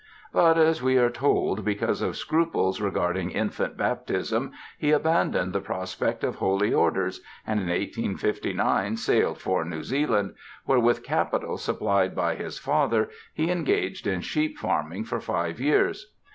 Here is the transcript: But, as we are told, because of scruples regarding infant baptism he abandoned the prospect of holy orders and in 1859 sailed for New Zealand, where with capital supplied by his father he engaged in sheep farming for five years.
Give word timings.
But, 0.33 0.57
as 0.57 0.81
we 0.81 0.97
are 0.97 1.11
told, 1.11 1.63
because 1.63 2.01
of 2.01 2.17
scruples 2.17 2.81
regarding 2.81 3.29
infant 3.29 3.77
baptism 3.77 4.51
he 4.79 4.89
abandoned 4.89 5.53
the 5.53 5.59
prospect 5.61 6.23
of 6.23 6.37
holy 6.37 6.73
orders 6.73 7.21
and 7.45 7.59
in 7.59 7.67
1859 7.67 8.97
sailed 8.97 9.37
for 9.37 9.63
New 9.63 9.83
Zealand, 9.83 10.33
where 10.65 10.79
with 10.79 11.03
capital 11.03 11.59
supplied 11.59 12.15
by 12.15 12.33
his 12.33 12.57
father 12.57 13.09
he 13.31 13.51
engaged 13.51 14.07
in 14.07 14.21
sheep 14.21 14.57
farming 14.57 15.03
for 15.03 15.19
five 15.19 15.59
years. 15.59 16.11